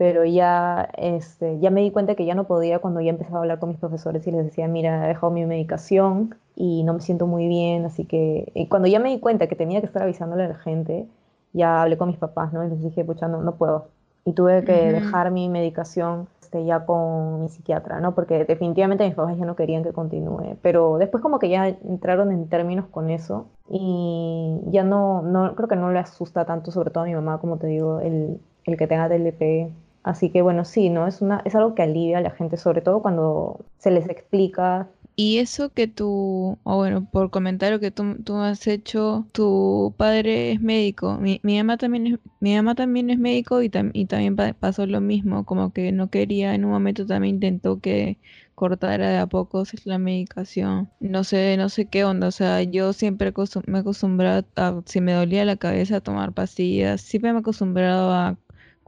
[0.00, 3.40] pero ya, este, ya me di cuenta que ya no podía cuando ya empezaba a
[3.42, 7.00] hablar con mis profesores y les decía, mira, he dejado mi medicación y no me
[7.00, 10.02] siento muy bien, así que y cuando ya me di cuenta que tenía que estar
[10.02, 11.06] avisándole a la gente,
[11.52, 12.64] ya hablé con mis papás, ¿no?
[12.64, 13.88] Y les dije, pucha, no, no puedo.
[14.24, 18.14] Y tuve que dejar mi medicación este, ya con mi psiquiatra, ¿no?
[18.14, 20.56] Porque definitivamente mis papás ya no querían que continúe.
[20.62, 25.68] Pero después como que ya entraron en términos con eso y ya no, no creo
[25.68, 28.78] que no le asusta tanto, sobre todo a mi mamá, como te digo, el, el
[28.78, 31.06] que tenga TLP Así que bueno, sí, ¿no?
[31.06, 34.88] Es, una, es algo que alivia a la gente, sobre todo cuando se les explica.
[35.16, 40.52] Y eso que tú, o bueno, por comentario que tú, tú has hecho, tu padre
[40.52, 44.36] es médico, mi, mi mamá también es, mi mamá también es médico y, y también
[44.58, 48.18] pasó lo mismo, como que no quería, en un momento también intentó que
[48.54, 50.90] cortara de a poco la medicación.
[51.00, 53.32] No sé, no sé qué onda, o sea, yo siempre
[53.66, 57.40] me he acostumbrado a, si me dolía la cabeza, a tomar pastillas, siempre me he
[57.40, 58.38] acostumbrado a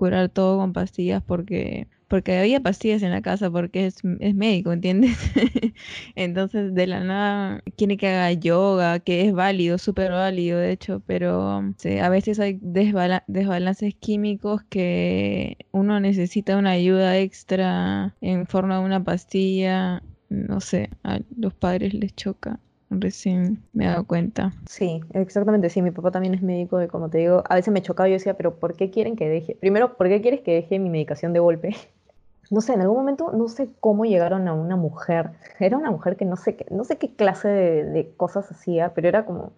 [0.03, 4.73] curar todo con pastillas porque porque había pastillas en la casa porque es, es médico,
[4.73, 5.17] ¿entiendes?
[6.17, 11.03] Entonces de la nada quiere que haga yoga, que es válido, súper válido de hecho,
[11.07, 11.63] pero
[12.03, 19.05] a veces hay desbalances químicos que uno necesita una ayuda extra en forma de una
[19.05, 22.59] pastilla, no sé, a los padres les choca
[23.01, 24.53] recién me he dado cuenta.
[24.67, 27.83] Sí, exactamente, sí, mi papá también es médico y como te digo, a veces me
[27.83, 29.55] chocaba y yo decía, pero ¿por qué quieren que deje?
[29.57, 31.77] Primero, ¿por qué quieres que deje mi medicación de golpe?
[32.51, 35.31] No sé, en algún momento no sé cómo llegaron a una mujer.
[35.59, 38.93] Era una mujer que no sé qué, no sé qué clase de, de cosas hacía,
[38.93, 39.53] pero era como,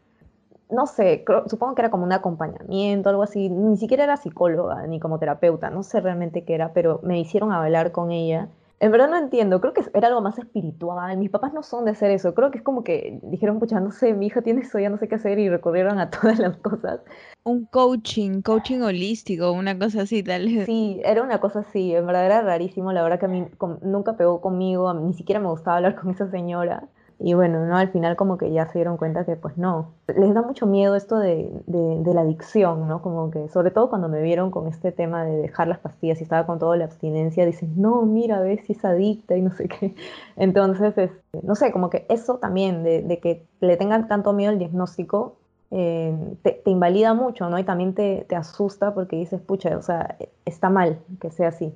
[0.71, 3.49] no sé, supongo que era como un acompañamiento, algo así.
[3.49, 7.53] Ni siquiera era psicóloga ni como terapeuta, no sé realmente qué era, pero me hicieron
[7.53, 8.49] hablar con ella
[8.81, 11.17] en verdad no entiendo, creo que era algo más espiritual.
[11.17, 12.35] Mis papás no son de hacer eso.
[12.35, 14.99] Creo que es como que dijeron, pucha, no sé, mi hija tiene eso, ya no
[14.99, 17.01] sé qué hacer y recurrieron a todas las cosas.
[17.45, 20.67] Un coaching, coaching holístico, una cosa así, tal vez.
[20.67, 22.93] Sí, era una cosa así, en verdad era rarísimo.
[22.93, 23.47] La verdad que a mí
[23.83, 26.89] nunca pegó conmigo, ni siquiera me gustaba hablar con esa señora.
[27.19, 27.77] Y bueno, ¿no?
[27.77, 29.93] Al final como que ya se dieron cuenta que pues no.
[30.09, 33.03] Les da mucho miedo esto de, de, la adicción, ¿no?
[33.03, 36.25] Como que, sobre todo cuando me vieron con este tema de dejar las pastillas y
[36.25, 39.69] estaba con toda la abstinencia, dicen, no, mira, ves si es adicta y no sé
[39.69, 39.95] qué.
[40.37, 44.51] Entonces, este, no sé, como que eso también, de, de que le tengan tanto miedo
[44.51, 45.37] al diagnóstico,
[45.71, 47.59] eh, te, te, invalida mucho, ¿no?
[47.59, 51.75] Y también te, te asusta porque dices, pucha, o sea, está mal que sea así.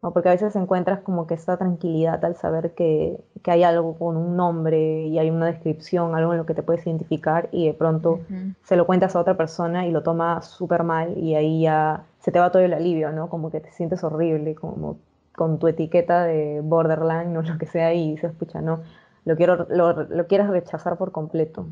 [0.00, 4.16] Porque a veces encuentras como que esta tranquilidad al saber que, que, hay algo con
[4.16, 7.74] un nombre y hay una descripción, algo en lo que te puedes identificar y de
[7.74, 8.20] pronto
[8.64, 12.32] se lo cuentas a otra persona y lo toma súper mal y ahí ya se
[12.32, 13.28] te va todo el alivio, ¿no?
[13.28, 14.98] Como que te sientes horrible, como
[15.34, 18.80] con tu etiqueta de borderline o lo que sea y dices, pucha, no,
[19.26, 21.66] lo, quiero, lo, lo quieres rechazar por completo.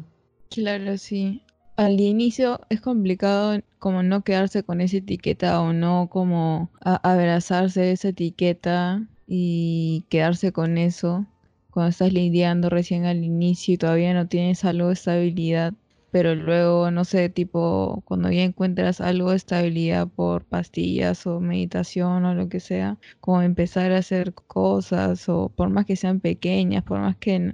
[0.51, 1.43] Claro, sí
[1.79, 7.93] al inicio es complicado como no quedarse con esa etiqueta o no como abrazarse de
[7.93, 11.25] esa etiqueta y quedarse con eso
[11.71, 15.73] cuando estás lidiando recién al inicio y todavía no tienes algo de estabilidad
[16.11, 22.25] pero luego no sé tipo cuando ya encuentras algo de estabilidad por pastillas o meditación
[22.25, 26.83] o lo que sea como empezar a hacer cosas o por más que sean pequeñas
[26.83, 27.53] por más que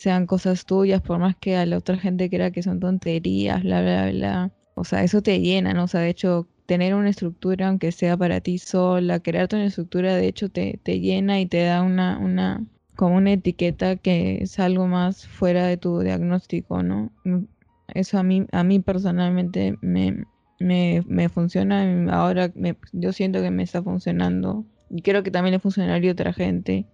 [0.00, 3.82] sean cosas tuyas, por más que a la otra gente crea que son tonterías, bla,
[3.82, 4.50] bla, bla.
[4.74, 5.84] O sea, eso te llena, ¿no?
[5.84, 10.14] O sea, de hecho, tener una estructura, aunque sea para ti sola, crearte una estructura,
[10.16, 12.64] de hecho, te, te llena y te da una, una,
[12.96, 17.12] como una etiqueta que es algo más fuera de tu diagnóstico, ¿no?
[17.24, 17.44] Mm,
[17.92, 20.24] eso a mí, a mí personalmente me,
[20.58, 22.50] me, me funciona, ahora
[22.92, 26.86] yo siento que me está funcionando y creo que también le funcionaría otra gente.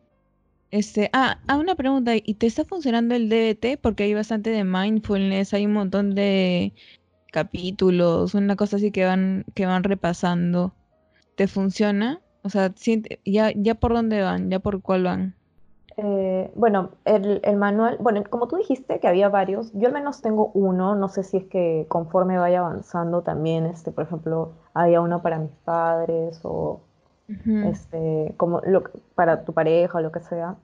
[0.77, 3.81] Este, ah, ah, una pregunta, ¿y te está funcionando el DBT?
[3.81, 6.75] Porque hay bastante de mindfulness, hay un montón de
[7.33, 10.75] capítulos, una cosa así que van, que van repasando.
[11.35, 12.21] ¿Te funciona?
[12.43, 12.75] O sea,
[13.25, 15.35] ya, ya por dónde van, ya por cuál van.
[15.97, 20.21] Eh, bueno, el, el, manual, bueno, como tú dijiste que había varios, yo al menos
[20.21, 25.01] tengo uno, no sé si es que conforme vaya avanzando también, este, por ejemplo, había
[25.01, 26.83] uno para mis padres o
[27.65, 28.85] este, como lo,
[29.15, 30.57] para tu pareja o lo que sea.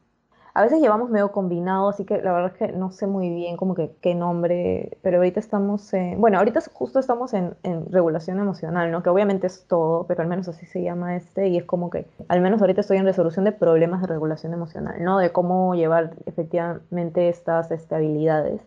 [0.55, 3.57] A veces llevamos medio combinado, así que la verdad es que no sé muy bien
[3.57, 8.39] como que qué nombre, pero ahorita estamos en, bueno, ahorita justo estamos en, en, regulación
[8.39, 9.03] emocional, ¿no?
[9.03, 12.07] Que obviamente es todo, pero al menos así se llama este y es como que,
[12.29, 15.19] al menos ahorita estoy en resolución de problemas de regulación emocional, ¿no?
[15.19, 18.61] De cómo llevar efectivamente estas estabilidades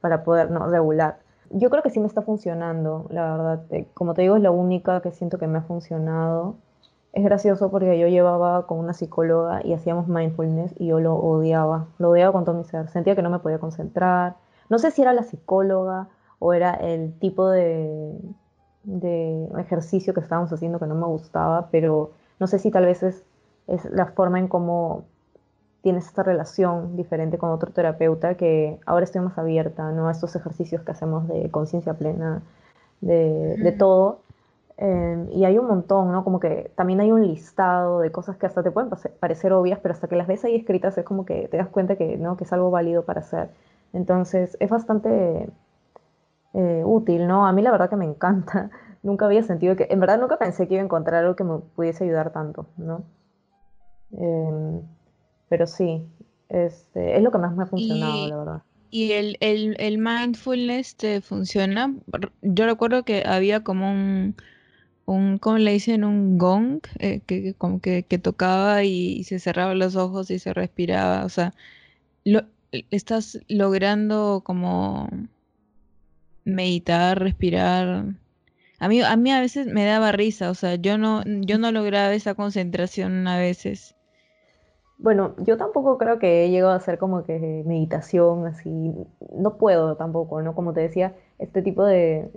[0.00, 0.66] para poder, ¿no?
[0.68, 1.18] Regular.
[1.50, 3.62] Yo creo que sí me está funcionando, la verdad.
[3.70, 6.56] Eh, como te digo, es la única que siento que me ha funcionado
[7.12, 11.86] es gracioso porque yo llevaba con una psicóloga y hacíamos mindfulness y yo lo odiaba,
[11.98, 14.36] lo odiaba con todo mi ser, sentía que no me podía concentrar,
[14.68, 18.18] no sé si era la psicóloga o era el tipo de,
[18.84, 23.02] de ejercicio que estábamos haciendo que no me gustaba, pero no sé si tal vez
[23.02, 23.24] es,
[23.66, 25.04] es la forma en cómo
[25.82, 30.08] tienes esta relación diferente con otro terapeuta que ahora estoy más abierta ¿no?
[30.08, 32.42] a estos ejercicios que hacemos de conciencia plena,
[33.00, 34.20] de, de todo
[34.80, 36.22] Em, y hay un montón, ¿no?
[36.22, 38.88] Como que también hay un listado de cosas que hasta te pueden
[39.18, 41.96] parecer obvias, pero hasta que las ves ahí escritas es como que te das cuenta
[41.96, 42.36] que, ¿no?
[42.36, 43.50] que es algo válido para hacer.
[43.92, 45.50] Entonces es bastante
[46.54, 47.44] eh, útil, ¿no?
[47.44, 48.70] A mí la verdad que me encanta.
[49.02, 51.58] Nunca había sentido que, en verdad nunca pensé que iba a encontrar algo que me
[51.58, 53.04] pudiese ayudar tanto, ¿no?
[54.12, 54.82] Em,
[55.48, 56.04] pero sí,
[56.48, 58.62] este, es lo que más me ha funcionado, la verdad.
[58.90, 61.94] ¿Y el, el, el mindfulness te funciona?
[62.42, 64.34] Yo recuerdo que había como un
[65.08, 66.04] un, ¿cómo le dicen?
[66.04, 71.24] Un gong, eh, que, como que, tocaba y, se cerraba los ojos y se respiraba.
[71.24, 71.54] O sea,
[72.24, 72.44] lo,
[72.90, 75.08] estás logrando como
[76.44, 78.14] meditar, respirar.
[78.80, 81.72] A mí, a mí a veces me daba risa, o sea, yo no, yo no
[81.72, 83.96] lograba esa concentración a veces.
[84.98, 88.94] Bueno, yo tampoco creo que he llegado a hacer como que meditación así,
[89.32, 90.54] no puedo tampoco, ¿no?
[90.56, 92.30] Como te decía, este tipo de,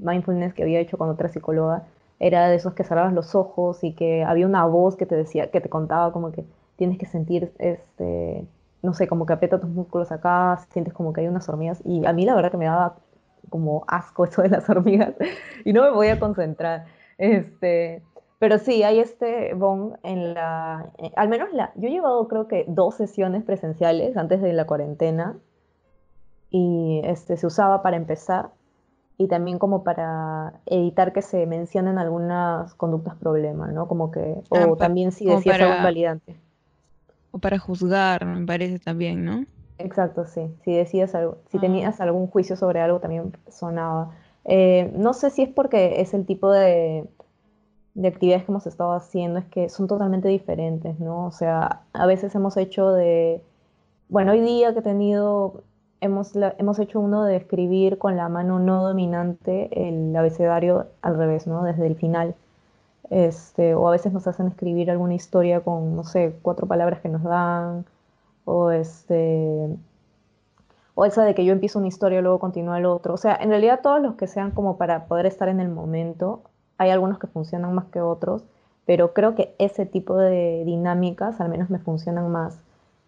[0.00, 1.84] mindfulness que había hecho con otra psicóloga
[2.18, 5.50] era de esos que cerrabas los ojos y que había una voz que te decía,
[5.50, 8.46] que te contaba como que tienes que sentir este,
[8.82, 11.82] no sé, como que aprieta tus músculos acá, sientes como que hay unas hormigas.
[11.84, 12.96] Y a mí la verdad que me daba
[13.50, 15.14] como asco eso de las hormigas
[15.64, 16.86] y no me voy a concentrar.
[17.18, 18.02] Este,
[18.38, 22.48] pero sí, hay este bong en la, eh, al menos la, yo he llevado creo
[22.48, 25.38] que dos sesiones presenciales antes de la cuarentena
[26.50, 28.50] y este, se usaba para empezar
[29.18, 33.88] y también como para evitar que se mencionen algunas conductas problemas, ¿no?
[33.88, 36.40] Como que, Ah, o también si decías algo para, invalidante.
[37.30, 39.46] o para juzgar, me parece también, ¿no?
[39.78, 40.54] Exacto, sí.
[40.64, 44.10] Si decías algo, si Ah, tenías algún juicio sobre algo también sonaba.
[44.44, 47.08] Eh, no sé si es porque es el tipo de,
[47.96, 51.26] de actividades que hemos estado haciendo, es que son totalmente diferentes, ¿no?
[51.26, 53.42] O sea, a veces hemos hecho de,
[54.10, 55.62] bueno, hoy día que he tenido,
[56.02, 61.46] hemos, hemos hecho uno de escribir con la mano no dominante el abecedario al revés,
[61.46, 61.64] ¿no?
[61.64, 62.34] Desde el final.
[63.10, 67.08] Este, o a veces nos hacen escribir alguna historia con, no sé, cuatro palabras que
[67.08, 67.86] nos dan,
[68.44, 69.68] o este,
[70.94, 73.14] o esa de que yo empiezo una historia y luego continúa el otro.
[73.14, 76.42] O sea, en realidad todos los que sean como para poder estar en el momento,
[76.78, 78.44] hay algunos que funcionan más que otros,
[78.86, 82.58] pero creo que ese tipo de dinámicas al menos me funcionan más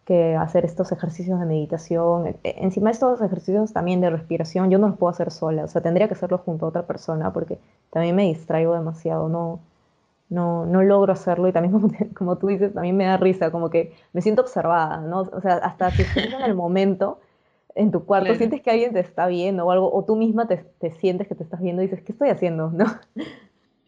[0.05, 2.27] que hacer estos ejercicios de meditación.
[2.29, 5.69] E- e- Encima estos ejercicios también de respiración, yo no los puedo hacer sola, o
[5.69, 7.59] sea, tendría que hacerlo junto a otra persona porque
[7.91, 9.61] también me distraigo demasiado, no,
[10.29, 13.71] no, no logro hacerlo y también como, como tú dices, también me da risa, como
[13.71, 15.21] que me siento observada, ¿no?
[15.23, 17.21] O sea, hasta si estás en el momento,
[17.75, 18.37] en tu cuarto, claro.
[18.37, 21.35] sientes que alguien te está viendo o algo, o tú misma te, te sientes que
[21.35, 22.71] te estás viendo y dices, ¿qué estoy haciendo?
[22.71, 22.87] ¿No?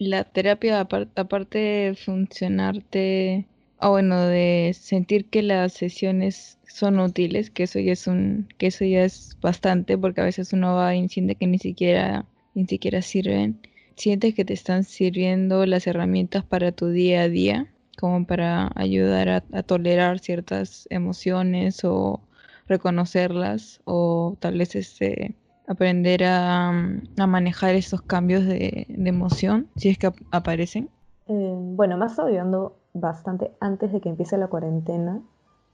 [0.00, 3.46] La terapia, apar- aparte de funcionarte,
[3.78, 8.66] o bueno, de sentir que las sesiones son útiles, que eso ya es un, que
[8.68, 12.66] eso ya es bastante, porque a veces uno va y siente que ni siquiera, ni
[12.66, 13.60] siquiera sirven.
[13.96, 19.28] Sientes que te están sirviendo las herramientas para tu día a día, como para ayudar
[19.28, 22.20] a, a tolerar ciertas emociones o
[22.66, 25.34] reconocerlas, o tal vez este
[25.70, 30.90] aprender a, a manejar esos cambios de, de emoción, si es que ap- aparecen.
[31.28, 35.20] Eh, bueno, me ha estado ayudando bastante antes de que empiece la cuarentena.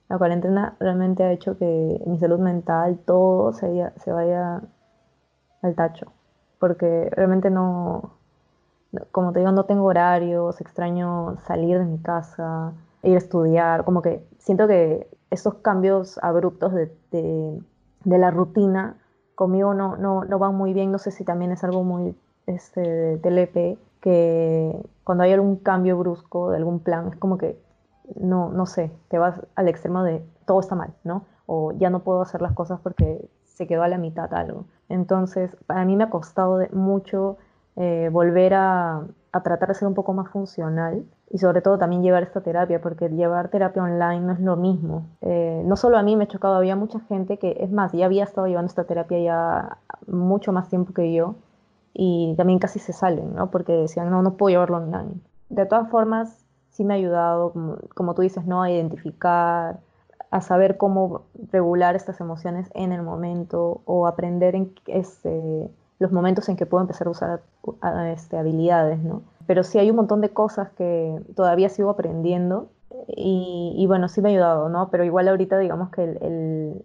[0.08, 4.62] La cuarentena realmente ha hecho que mi salud mental, todo se vaya, se vaya
[5.62, 6.12] al tacho,
[6.60, 8.12] porque realmente no,
[9.12, 14.02] como te digo, no tengo horarios, extraño salir de mi casa, ir a estudiar, como
[14.02, 16.92] que siento que estos cambios abruptos de-
[18.04, 18.96] de la rutina
[19.36, 23.38] conmigo no, no, no muy bien, no sé si también es algo muy este, del
[23.38, 27.60] EP, que cuando hay algún cambio brusco de algún plan, es como que,
[28.16, 31.24] no, no sé, te vas al extremo de todo está mal, ¿no?
[31.46, 34.64] O ya no puedo hacer las cosas porque se quedó a la mitad algo.
[34.88, 37.36] Entonces, para mí me ha costado mucho
[37.76, 39.02] eh, volver a,
[39.36, 42.80] a tratar de ser un poco más funcional y sobre todo también llevar esta terapia,
[42.80, 45.06] porque llevar terapia online no es lo mismo.
[45.20, 48.06] Eh, no solo a mí me ha chocado, había mucha gente que, es más, ya
[48.06, 51.36] había estado llevando esta terapia ya mucho más tiempo que yo
[51.94, 53.50] y también casi se salen, ¿no?
[53.50, 55.14] Porque decían, no, no puedo llevarlo online.
[55.48, 57.52] De todas formas, sí me ha ayudado,
[57.94, 58.62] como, tú dices, ¿no?
[58.62, 59.80] A identificar,
[60.30, 66.48] a saber cómo regular estas emociones en el momento o aprender en este, los momentos
[66.48, 67.40] en que puedo empezar a usar
[67.80, 69.22] a- este, habilidades, ¿no?
[69.46, 72.68] Pero sí hay un montón de cosas que todavía sigo aprendiendo
[73.08, 74.88] y, y bueno, sí me ha ayudado, ¿no?
[74.90, 76.82] Pero igual ahorita digamos que el, el-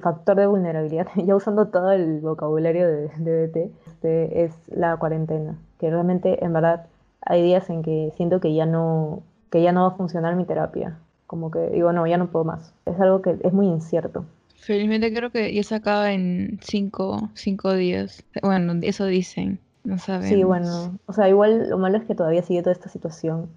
[0.00, 5.90] factor de vulnerabilidad, ya usando todo el vocabulario de, DT, este, es la cuarentena, que
[5.90, 6.86] realmente en verdad
[7.24, 10.44] hay días en que siento que ya no, que ya no va a funcionar mi
[10.44, 12.72] terapia, como que digo, no, ya no puedo más.
[12.86, 14.24] Es algo que es muy incierto.
[14.62, 18.24] Felizmente creo que ya se acaba en cinco, cinco días.
[18.42, 20.44] Bueno, eso dicen, no Sí, sabemos.
[20.44, 23.50] bueno, o sea, igual lo malo es que todavía sigue toda esta situación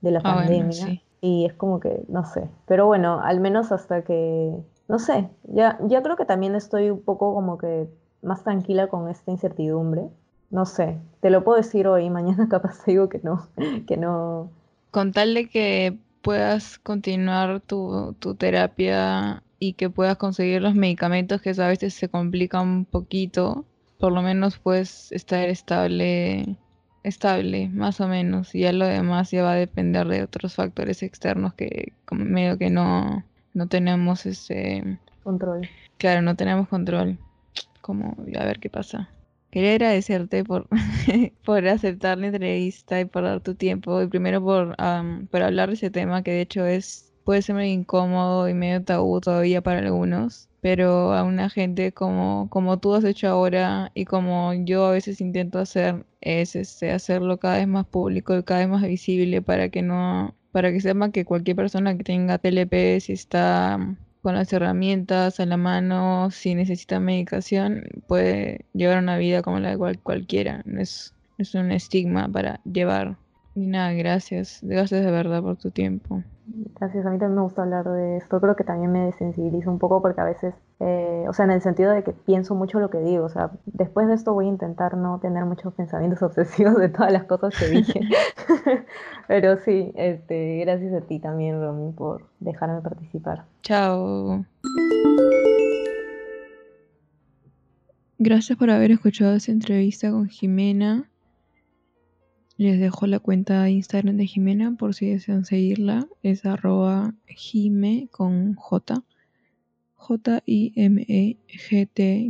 [0.00, 1.00] de la Ah, bueno, pandemia sí.
[1.20, 4.52] y es como que, no sé, pero bueno, al menos hasta que,
[4.88, 7.88] no sé, ya, ya creo que también estoy un poco como que
[8.22, 10.08] más tranquila con esta incertidumbre.
[10.50, 13.48] No sé, te lo puedo decir hoy, mañana capaz te digo que no,
[13.86, 14.50] que no.
[14.90, 21.40] Con tal de que puedas continuar tu, tu terapia y que puedas conseguir los medicamentos
[21.40, 23.64] que a veces se complican un poquito,
[23.96, 26.56] por lo menos puedes estar estable,
[27.04, 28.56] estable, más o menos.
[28.56, 32.58] Y ya lo demás ya va a depender de otros factores externos que como medio
[32.58, 33.22] que no,
[33.54, 35.68] no tenemos ese, Control.
[35.96, 37.18] claro, no tenemos control.
[37.80, 39.10] Como a ver qué pasa.
[39.52, 40.66] Quería agradecerte por,
[41.44, 44.02] por aceptar la entrevista y por dar tu tiempo.
[44.02, 47.54] Y primero por, am, por hablar de ese tema que de hecho es, puede ser
[47.56, 50.48] medio incómodo y medio tabú todavía para algunos.
[50.60, 55.20] Pero a una gente como, como tú has hecho ahora y como yo a veces
[55.20, 59.70] intento hacer, es este, hacerlo cada vez más público y cada vez más visible para
[59.70, 64.52] que no, para que sepan que cualquier persona que tenga TLP si está con las
[64.52, 69.98] herramientas a la mano, si necesita medicación, puede llevar una vida como la de cual,
[69.98, 70.62] cualquiera.
[70.78, 73.16] Es, es un estigma para llevar.
[73.54, 74.60] Y nada, gracias.
[74.62, 76.22] Gracias de verdad por tu tiempo.
[76.80, 78.40] Gracias, a mí también me gusta hablar de esto.
[78.40, 81.60] Creo que también me desensibiliza un poco porque a veces, eh, o sea, en el
[81.60, 83.24] sentido de que pienso mucho lo que digo.
[83.24, 87.12] O sea, después de esto voy a intentar no tener muchos pensamientos obsesivos de todas
[87.12, 88.00] las cosas que dije.
[89.28, 93.44] Pero sí, este, gracias a ti también, Romy, por dejarme participar.
[93.62, 94.44] Chao.
[98.18, 101.11] Gracias por haber escuchado esta entrevista con Jimena.
[102.58, 106.06] Les dejo la cuenta de Instagram de Jimena por si desean seguirla.
[106.22, 109.02] Es arroba jime con J.
[109.94, 110.66] J-I-M-E-G-T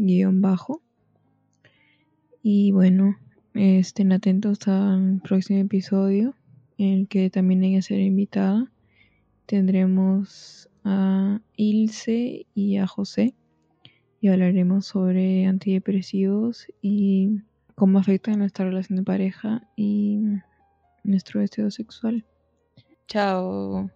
[0.01, 0.81] guion bajo.
[2.43, 3.17] Y bueno,
[3.55, 6.35] estén atentos al próximo episodio
[6.79, 8.71] en el que también ella será invitada.
[9.47, 13.35] Tendremos a Ilse y a José
[14.21, 17.41] y hablaremos sobre antidepresivos y
[17.83, 20.21] cómo afecta nuestra relación de pareja y
[21.03, 22.25] nuestro deseo sexual.
[23.09, 23.91] Chao.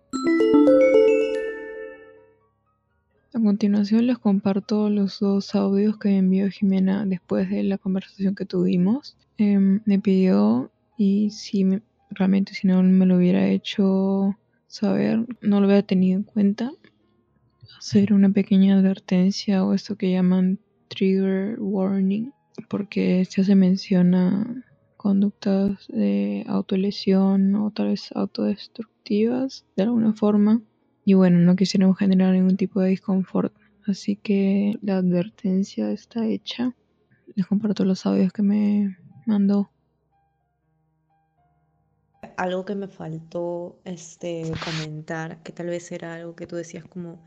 [3.32, 8.34] A continuación les comparto los dos audios que me envió Jimena después de la conversación
[8.34, 9.16] que tuvimos.
[9.39, 11.64] Em, me pidió y si
[12.11, 16.72] realmente si no me lo hubiera hecho saber, no lo hubiera tenido en cuenta,
[17.78, 20.59] hacer una pequeña advertencia o esto que llaman
[20.89, 22.32] trigger warning
[22.69, 24.65] porque se hace menciona
[24.97, 30.63] conductas de autolesión o tal vez autodestructivas de alguna forma.
[31.05, 33.55] Y bueno, no quisiéramos generar ningún tipo de disconfort.
[33.87, 36.75] Así que la advertencia está hecha.
[37.37, 39.71] Les comparto los audios que me mandó.
[42.37, 47.23] Algo que me faltó este, comentar, que tal vez era algo que tú decías como,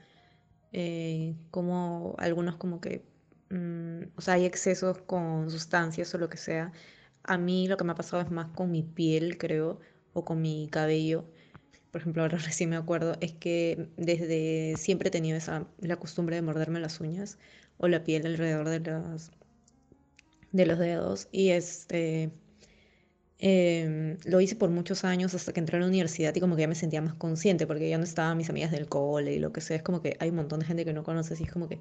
[0.74, 3.06] eh, como algunos como que
[3.50, 6.72] Mm, o sea, hay excesos con sustancias o lo que sea.
[7.24, 9.80] A mí lo que me ha pasado es más con mi piel, creo,
[10.14, 11.26] o con mi cabello.
[11.92, 16.36] Por ejemplo, ahora recién me acuerdo, es que desde siempre he tenido esa, la costumbre
[16.36, 17.38] de morderme las uñas
[17.78, 19.32] o la piel alrededor de los,
[20.52, 21.28] de los dedos.
[21.32, 22.32] Y este,
[24.26, 26.68] lo hice por muchos años hasta que entré a la universidad y como que ya
[26.68, 29.62] me sentía más consciente porque ya no estaban mis amigas del cole y lo que
[29.62, 29.78] sea.
[29.78, 31.80] Es como que hay un montón de gente que no conoces y es como que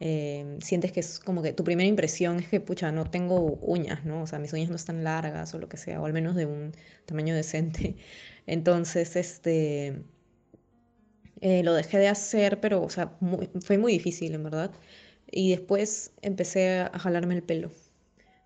[0.00, 4.04] eh, sientes que es como que tu primera impresión es que, pucha, no tengo uñas,
[4.04, 4.22] ¿no?
[4.22, 6.46] O sea, mis uñas no están largas o lo que sea, o al menos de
[6.46, 6.72] un
[7.06, 7.96] tamaño decente.
[8.46, 10.02] Entonces, este,
[11.40, 13.12] eh, lo dejé de hacer, pero, o sea,
[13.62, 14.72] fue muy difícil, en verdad.
[15.30, 17.70] Y después empecé a jalarme el pelo.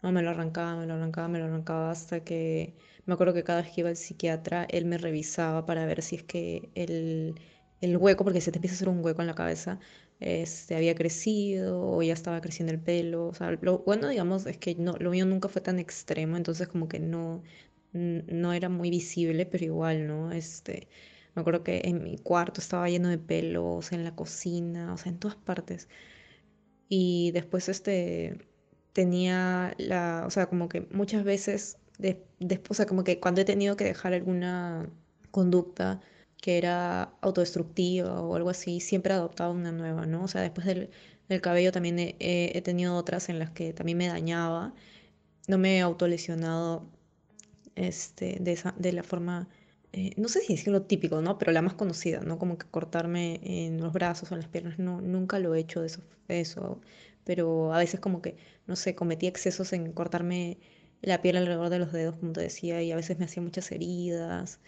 [0.02, 2.74] No, me lo arrancaba, me lo arrancaba, me lo arrancaba hasta que
[3.07, 6.16] me acuerdo que cada vez que iba al psiquiatra, él me revisaba para ver si
[6.16, 7.40] es que el,
[7.80, 9.78] el hueco, porque se te empieza a hacer un hueco en la cabeza,
[10.24, 13.26] este, había crecido o ya estaba creciendo el pelo.
[13.28, 16.68] O sea, lo bueno, digamos, es que no, lo mío nunca fue tan extremo, entonces
[16.68, 17.42] como que no,
[17.92, 20.32] no era muy visible, pero igual, ¿no?
[20.32, 20.88] Este,
[21.34, 25.12] me acuerdo que en mi cuarto estaba lleno de pelos, en la cocina, o sea,
[25.12, 25.88] en todas partes.
[26.88, 28.38] Y después, este,
[28.92, 33.44] tenía la, o sea, como que muchas veces, después, o sea, como que cuando he
[33.44, 34.90] tenido que dejar alguna
[35.30, 36.00] conducta,
[36.45, 40.24] que era autodestructiva o algo así, siempre he adoptado una nueva, ¿no?
[40.24, 40.90] O sea, después del,
[41.40, 44.74] cabello también he, tenido otras en las que también me dañaba.
[45.49, 46.86] No me he autolesionado
[47.76, 49.49] este, de, esa, de la forma,
[49.92, 51.38] eh, no sé si lo típico, ¿no?
[51.38, 52.38] Pero la más conocida, ¿no?
[52.38, 55.80] Como que cortarme en los brazos o en las piernas, no, nunca lo he hecho
[55.80, 56.80] de eso, eso.
[57.24, 58.36] Pero a veces como que,
[58.66, 60.59] no sé, cometí excesos en cortarme
[61.01, 63.72] la piel alrededor de los dedos, como te decía, y a veces me hacía muchas
[63.72, 64.61] heridas.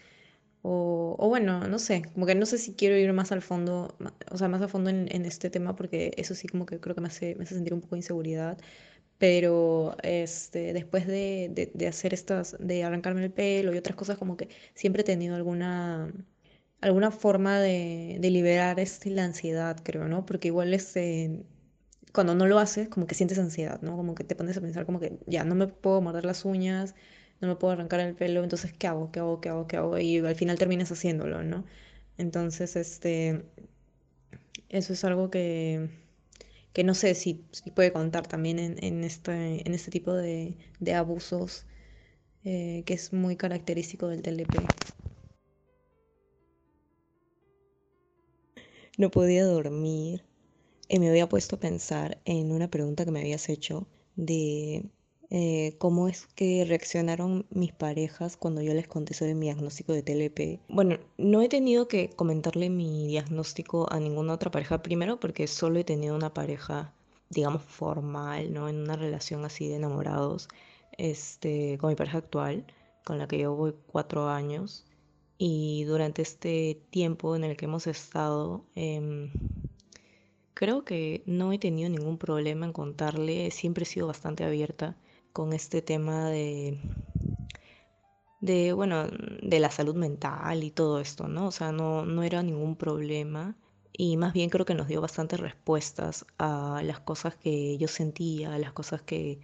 [0.69, 3.95] O, bueno, no sé, como que no sé si quiero ir más al fondo,
[4.31, 7.01] o sea, más a fondo en, este tema, porque eso sí como que creo que
[7.01, 8.57] me hace, me hace sentir un poco de inseguridad.
[9.17, 14.37] Pero este, después de, de, hacer estas, de arrancarme el pelo y otras cosas, como
[14.37, 16.11] que siempre he tenido alguna,
[16.81, 20.25] alguna forma de, de liberar este, la ansiedad, creo, ¿no?
[20.25, 21.45] Porque igual este,
[22.13, 23.95] cuando no lo haces, como que sientes ansiedad, ¿no?
[23.97, 26.95] Como que te pones a pensar como que ya no me puedo morder las uñas,
[27.41, 29.11] no me puedo arrancar el pelo, entonces, ¿qué hago?
[29.11, 29.41] ¿Qué hago?
[29.41, 29.67] ¿Qué hago?
[29.67, 29.97] ¿Qué hago?
[29.99, 31.65] Y al final terminas haciéndolo, ¿no?
[32.17, 33.43] Entonces, este,
[34.69, 35.89] eso es algo que,
[36.73, 40.57] que no sé si, puede contar también en, este, en este tipo de,
[40.95, 41.65] abusos
[42.43, 44.59] eh, que es muy característico del TLP.
[48.97, 50.23] No podía dormir
[50.89, 54.85] y me había puesto a pensar en una pregunta que me habías hecho de
[55.29, 60.01] eh, cómo es que reaccionaron mis parejas cuando yo les conté sobre mi diagnóstico de
[60.01, 60.61] TLP.
[60.69, 65.79] Bueno, no he tenido que comentarle mi diagnóstico a ninguna otra pareja, primero porque solo
[65.79, 66.93] he tenido una pareja,
[67.29, 68.69] digamos, formal, ¿no?
[68.69, 70.47] En una relación así de enamorados,
[70.97, 72.65] este, con mi pareja actual,
[73.03, 74.85] con la que yo voy cuatro años.
[75.37, 79.31] Y durante este tiempo en el que hemos estado, em,
[80.53, 84.95] creo que no he tenido ningún problema en contarle, siempre he sido bastante abierta
[85.37, 86.79] con este tema de,
[88.41, 91.45] de, bueno, de la salud mental y todo esto, ¿no?
[91.45, 93.55] O sea, no, no era ningún problema
[93.93, 98.55] y más bien creo que nos dio bastantes respuestas a las cosas que yo sentía,
[98.55, 99.39] a las cosas que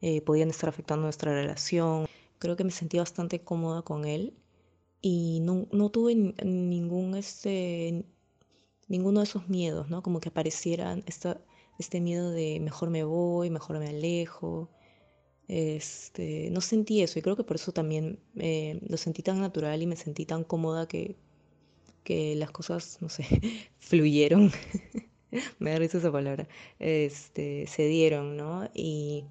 [0.00, 2.06] eh, podían estar afectando nuestra relación.
[2.38, 4.32] Creo que me sentí bastante cómoda con él
[5.02, 8.06] y no, no tuve ningún, este,
[8.88, 10.02] ninguno de esos miedos, ¿no?
[10.02, 11.42] Como que aparecieran esta,
[11.78, 14.70] este miedo de mejor me voy, mejor me alejo,
[15.48, 19.80] este, no sentí eso y creo que por eso también eh, lo sentí tan natural
[19.82, 21.16] y me sentí tan cómoda que,
[22.04, 23.24] que las cosas, no sé,
[23.78, 24.52] fluyeron.
[25.58, 26.48] me da risa esa palabra.
[26.78, 28.68] Este, se dieron, ¿no?
[28.74, 29.24] Y,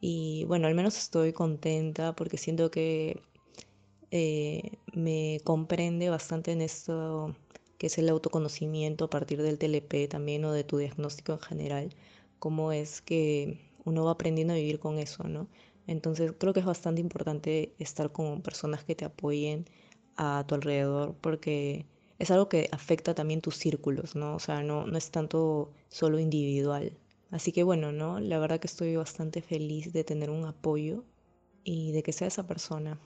[0.00, 3.20] y bueno, al menos estoy contenta porque siento que
[4.10, 7.36] eh, me comprende bastante en esto
[7.78, 11.94] que es el autoconocimiento a partir del TLP también o de tu diagnóstico en general,
[12.38, 15.48] cómo es que uno va aprendiendo a vivir con eso, ¿no?
[15.86, 19.66] Entonces creo que es bastante importante estar con personas que te apoyen
[20.16, 21.86] a tu alrededor porque
[22.18, 24.34] es algo que afecta también tus círculos, ¿no?
[24.36, 26.98] O sea, no, no es tanto solo individual.
[27.30, 28.20] Así que bueno, ¿no?
[28.20, 31.04] La verdad que estoy bastante feliz de tener un apoyo
[31.64, 32.98] y de que sea esa persona.